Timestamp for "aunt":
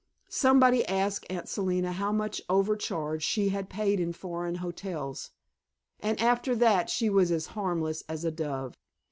1.29-1.47